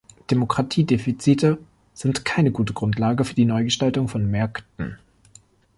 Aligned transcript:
Demokratiedefizite 0.31 1.59
sind 1.93 2.25
keine 2.25 2.51
gute 2.51 2.73
Grundlage 2.73 3.23
für 3.23 3.35
die 3.35 3.45
Neugestaltung 3.45 4.07
von 4.07 4.25
Märkten. 4.31 4.97